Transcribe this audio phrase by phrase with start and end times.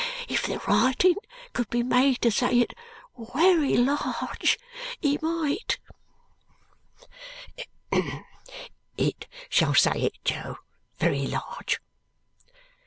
[0.27, 1.13] If the writin
[1.53, 2.73] could be made to say it
[3.15, 4.57] wery large,
[4.99, 5.77] he might."
[8.97, 10.55] "It shall say it, Jo.
[10.97, 11.79] Very large."